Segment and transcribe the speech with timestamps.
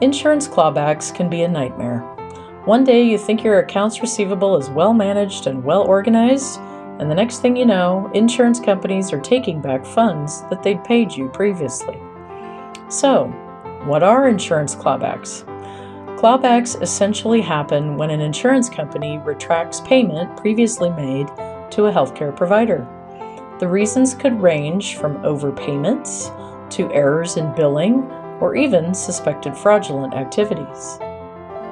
[0.00, 1.98] Insurance clawbacks can be a nightmare.
[2.66, 6.60] One day you think your accounts receivable is well managed and well organized,
[7.00, 11.10] and the next thing you know, insurance companies are taking back funds that they'd paid
[11.10, 11.98] you previously.
[12.88, 13.24] So,
[13.86, 15.42] what are insurance clawbacks?
[16.16, 21.26] Clawbacks essentially happen when an insurance company retracts payment previously made
[21.72, 22.86] to a healthcare provider.
[23.58, 26.30] The reasons could range from overpayments
[26.70, 28.08] to errors in billing
[28.40, 30.98] or even suspected fraudulent activities.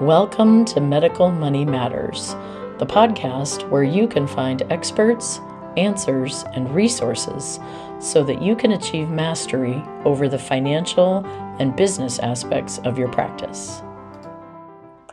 [0.00, 2.34] Welcome to Medical Money Matters,
[2.78, 5.40] the podcast where you can find experts,
[5.76, 7.58] answers, and resources
[8.00, 11.24] so that you can achieve mastery over the financial
[11.58, 13.82] and business aspects of your practice.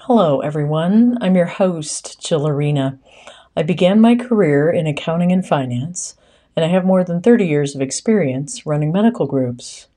[0.00, 1.18] Hello, everyone.
[1.20, 2.98] I'm your host, Jill Arena.
[3.54, 6.16] I began my career in accounting and finance,
[6.56, 9.88] and I have more than 30 years of experience running medical groups.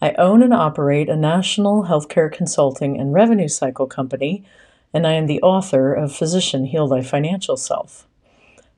[0.00, 4.44] I own and operate a national healthcare consulting and revenue cycle company,
[4.92, 8.06] and I am the author of Physician Heal Thy Financial Self.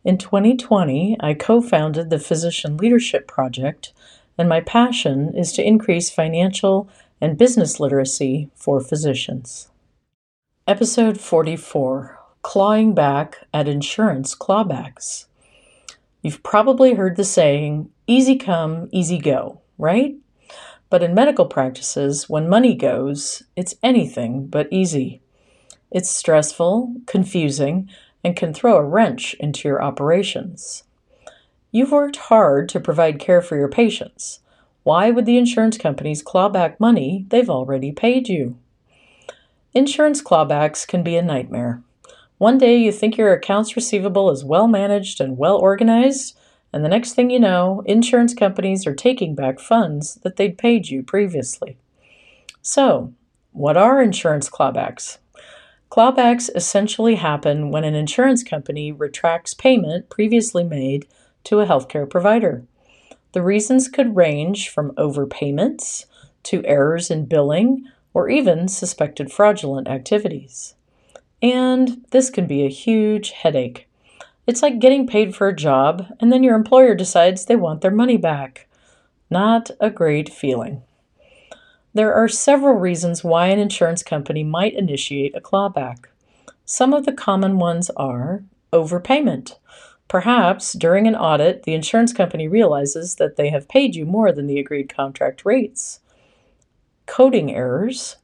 [0.04, 3.92] In 2020, I co founded the Physician Leadership Project,
[4.38, 6.88] and my passion is to increase financial
[7.20, 9.68] and business literacy for physicians.
[10.68, 15.26] Episode 44 Clawing Back at Insurance Clawbacks.
[16.22, 20.14] You've probably heard the saying, easy come, easy go, right?
[20.90, 25.20] But in medical practices, when money goes, it's anything but easy.
[25.90, 27.88] It's stressful, confusing,
[28.24, 30.84] and can throw a wrench into your operations.
[31.70, 34.40] You've worked hard to provide care for your patients.
[34.82, 38.56] Why would the insurance companies claw back money they've already paid you?
[39.74, 41.82] Insurance clawbacks can be a nightmare.
[42.38, 46.38] One day you think your accounts receivable is well managed and well organized,
[46.72, 50.88] and the next thing you know, insurance companies are taking back funds that they'd paid
[50.88, 51.78] you previously.
[52.60, 53.14] So,
[53.52, 55.18] what are insurance clawbacks?
[55.90, 61.06] Clawbacks essentially happen when an insurance company retracts payment previously made
[61.44, 62.64] to a healthcare provider.
[63.32, 66.04] The reasons could range from overpayments
[66.44, 70.74] to errors in billing or even suspected fraudulent activities.
[71.40, 73.87] And this can be a huge headache.
[74.48, 77.90] It's like getting paid for a job and then your employer decides they want their
[77.90, 78.66] money back.
[79.30, 80.82] Not a great feeling.
[81.92, 86.06] There are several reasons why an insurance company might initiate a clawback.
[86.64, 88.42] Some of the common ones are
[88.72, 89.56] overpayment.
[90.08, 94.46] Perhaps during an audit, the insurance company realizes that they have paid you more than
[94.46, 96.00] the agreed contract rates.
[97.04, 98.16] Coding errors.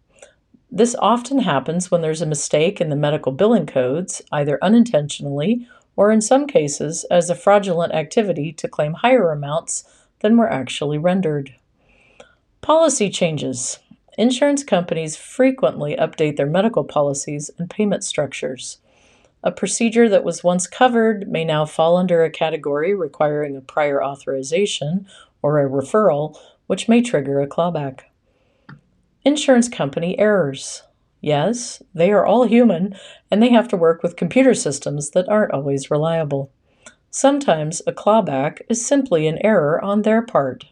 [0.71, 6.10] This often happens when there's a mistake in the medical billing codes, either unintentionally or
[6.10, 9.84] in some cases as a fraudulent activity to claim higher amounts
[10.21, 11.55] than were actually rendered.
[12.60, 13.78] Policy changes.
[14.16, 18.78] Insurance companies frequently update their medical policies and payment structures.
[19.43, 24.03] A procedure that was once covered may now fall under a category requiring a prior
[24.03, 25.06] authorization
[25.43, 28.00] or a referral, which may trigger a clawback.
[29.25, 30.84] Insurance company errors.
[31.25, 32.95] Yes, they are all human,
[33.31, 36.53] and they have to work with computer systems that aren't always reliable.
[37.09, 40.67] Sometimes a clawback is simply an error on their part.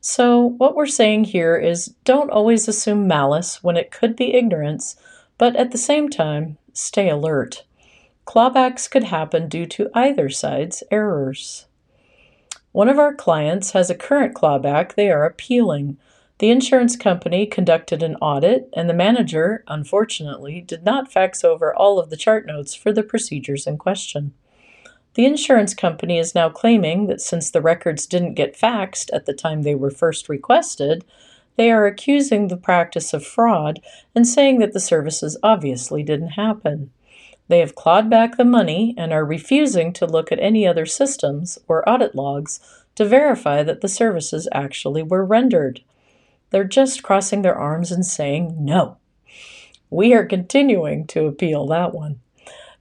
[0.00, 4.96] So, what we're saying here is don't always assume malice when it could be ignorance,
[5.38, 7.62] but at the same time, stay alert.
[8.26, 11.66] Clawbacks could happen due to either side's errors.
[12.72, 15.96] One of our clients has a current clawback they are appealing.
[16.40, 21.98] The insurance company conducted an audit, and the manager, unfortunately, did not fax over all
[21.98, 24.32] of the chart notes for the procedures in question.
[25.16, 29.34] The insurance company is now claiming that since the records didn't get faxed at the
[29.34, 31.04] time they were first requested,
[31.56, 33.78] they are accusing the practice of fraud
[34.14, 36.90] and saying that the services obviously didn't happen.
[37.48, 41.58] They have clawed back the money and are refusing to look at any other systems
[41.68, 42.60] or audit logs
[42.94, 45.82] to verify that the services actually were rendered.
[46.50, 48.96] They're just crossing their arms and saying no.
[49.88, 52.20] We are continuing to appeal that one.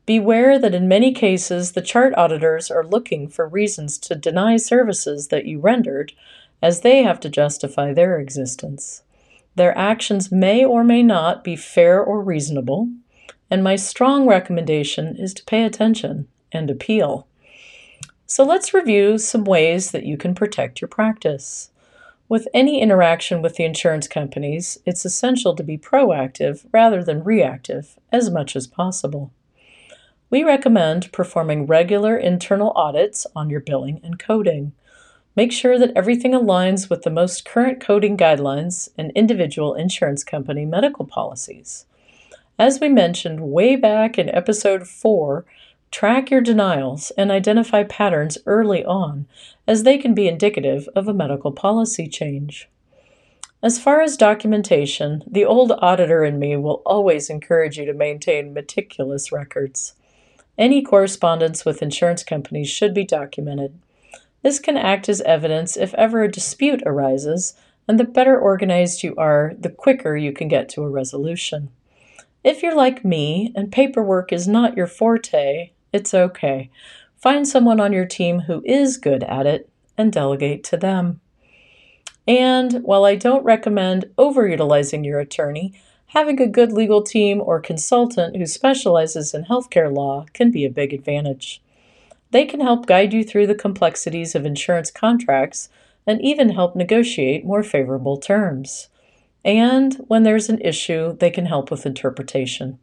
[0.05, 5.27] Beware that in many cases the chart auditors are looking for reasons to deny services
[5.27, 6.13] that you rendered,
[6.61, 9.03] as they have to justify their existence.
[9.55, 12.89] Their actions may or may not be fair or reasonable,
[13.51, 17.27] and my strong recommendation is to pay attention and appeal.
[18.25, 21.71] So let's review some ways that you can protect your practice.
[22.29, 27.97] With any interaction with the insurance companies, it's essential to be proactive rather than reactive
[28.11, 29.33] as much as possible.
[30.29, 34.73] We recommend performing regular internal audits on your billing and coding.
[35.35, 40.67] Make sure that everything aligns with the most current coding guidelines and individual insurance company
[40.67, 41.87] medical policies.
[42.59, 45.45] As we mentioned way back in episode 4,
[45.91, 49.27] track your denials and identify patterns early on,
[49.67, 52.69] as they can be indicative of a medical policy change.
[53.61, 58.53] As far as documentation, the old auditor in me will always encourage you to maintain
[58.53, 59.95] meticulous records.
[60.57, 63.77] Any correspondence with insurance companies should be documented.
[64.43, 67.53] This can act as evidence if ever a dispute arises,
[67.87, 71.69] and the better organized you are, the quicker you can get to a resolution.
[72.43, 76.69] If you're like me and paperwork is not your forte, it's okay.
[77.17, 81.19] Find someone on your team who is good at it and delegate to them.
[82.27, 85.73] And while I don't recommend overutilizing your attorney,
[86.07, 90.69] having a good legal team or consultant who specializes in healthcare law can be a
[90.69, 91.61] big advantage.
[92.31, 95.69] They can help guide you through the complexities of insurance contracts
[96.05, 98.89] and even help negotiate more favorable terms.
[99.43, 102.77] And when there's an issue, they can help with interpretation.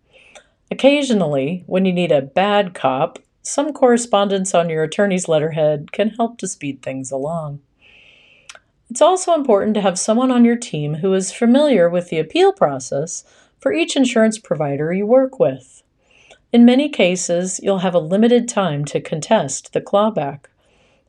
[0.70, 6.38] Occasionally, when you need a bad cop, some correspondence on your attorney's letterhead can help
[6.38, 7.60] to speed things along.
[8.90, 12.52] It's also important to have someone on your team who is familiar with the appeal
[12.52, 13.24] process
[13.58, 15.82] for each insurance provider you work with.
[16.52, 20.46] In many cases, you'll have a limited time to contest the clawback.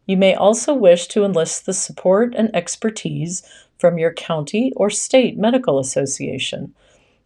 [0.06, 3.44] You may also wish to enlist the support and expertise
[3.77, 6.74] from your county or state medical association.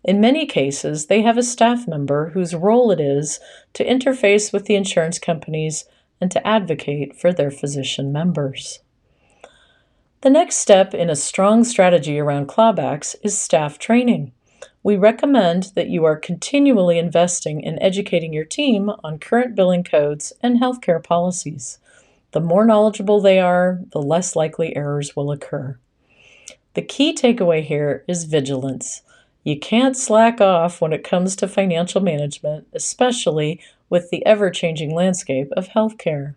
[0.04, 3.40] In many cases, they have a staff member whose role it is
[3.74, 5.86] to interface with the insurance companies
[6.20, 8.80] and to advocate for their physician members.
[10.22, 14.32] The next step in a strong strategy around clawbacks is staff training.
[14.84, 20.34] We recommend that you are continually investing in educating your team on current billing codes
[20.42, 21.80] and healthcare policies.
[22.32, 25.78] The more knowledgeable they are, the less likely errors will occur.
[26.74, 29.02] The key takeaway here is vigilance.
[29.44, 33.60] You can't slack off when it comes to financial management, especially
[33.90, 36.36] with the ever changing landscape of healthcare.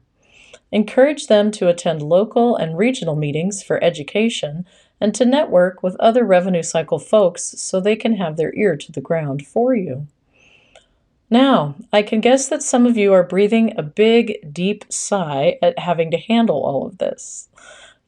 [0.73, 4.67] Encourage them to attend local and regional meetings for education
[5.01, 8.91] and to network with other revenue cycle folks so they can have their ear to
[8.91, 10.07] the ground for you.
[11.31, 15.79] Now, I can guess that some of you are breathing a big, deep sigh at
[15.79, 17.49] having to handle all of this.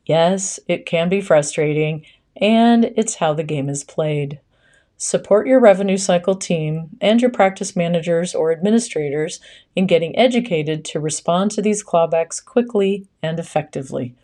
[0.06, 2.04] Yes, it can be frustrating,
[2.36, 4.40] and it's how the game is played.
[4.98, 9.40] Support your revenue cycle team and your practice managers or administrators
[9.74, 14.14] in getting educated to respond to these clawbacks quickly and effectively.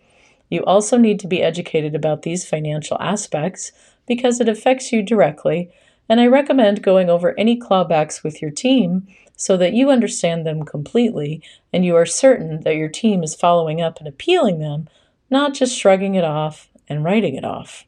[0.48, 3.72] You also need to be educated about these financial aspects
[4.06, 5.70] because it affects you directly,
[6.08, 10.62] and I recommend going over any clawbacks with your team so that you understand them
[10.62, 11.42] completely
[11.72, 14.88] and you are certain that your team is following up and appealing them,
[15.30, 17.84] not just shrugging it off and writing it off.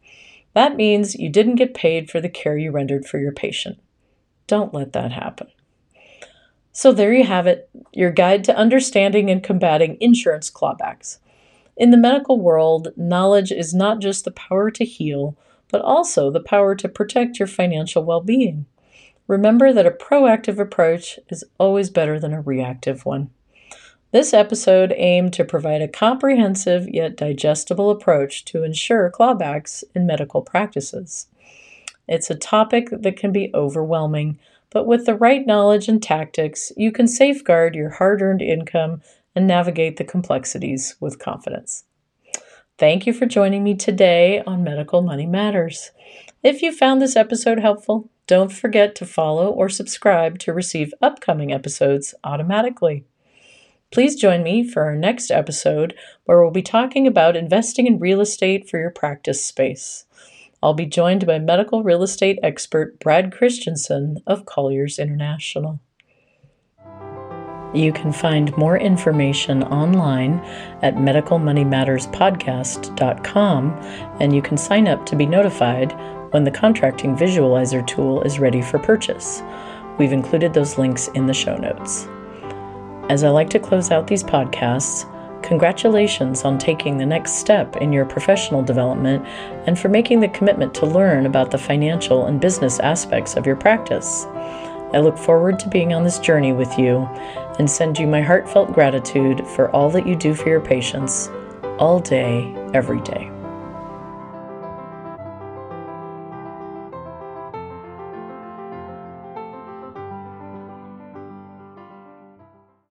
[0.54, 3.78] That means you didn't get paid for the care you rendered for your patient.
[4.46, 5.48] Don't let that happen.
[6.72, 11.18] So, there you have it your guide to understanding and combating insurance clawbacks.
[11.76, 15.36] In the medical world, knowledge is not just the power to heal,
[15.70, 18.66] but also the power to protect your financial well being.
[19.26, 23.30] Remember that a proactive approach is always better than a reactive one.
[24.14, 30.40] This episode aimed to provide a comprehensive yet digestible approach to ensure clawbacks in medical
[30.40, 31.26] practices.
[32.06, 34.38] It's a topic that can be overwhelming,
[34.70, 39.02] but with the right knowledge and tactics, you can safeguard your hard earned income
[39.35, 41.83] and navigate the complexities with confidence.
[42.78, 45.90] Thank you for joining me today on Medical Money Matters.
[46.40, 51.52] If you found this episode helpful, don't forget to follow or subscribe to receive upcoming
[51.52, 53.06] episodes automatically.
[53.94, 58.20] Please join me for our next episode where we'll be talking about investing in real
[58.20, 60.06] estate for your practice space.
[60.60, 65.78] I'll be joined by medical real estate expert Brad Christensen of Colliers International.
[67.72, 70.40] You can find more information online
[70.82, 73.70] at medicalmoneymatterspodcast.com
[74.18, 75.92] and you can sign up to be notified
[76.32, 79.40] when the contracting visualizer tool is ready for purchase.
[79.98, 82.08] We've included those links in the show notes.
[83.11, 85.04] As I like to close out these podcasts,
[85.42, 89.26] congratulations on taking the next step in your professional development
[89.66, 93.56] and for making the commitment to learn about the financial and business aspects of your
[93.56, 94.25] practice.
[94.94, 97.06] I look forward to being on this journey with you
[97.58, 101.28] and send you my heartfelt gratitude for all that you do for your patients
[101.78, 103.34] all day, every day.